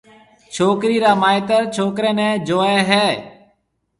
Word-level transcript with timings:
ڇوڪرِي 0.53 0.97
را 1.03 1.11
مائيتر 1.21 1.61
ڇوڪريَ 1.75 2.11
نيَ 2.17 2.27
جوئيَ 2.47 2.77
ھيَََ 2.89 3.05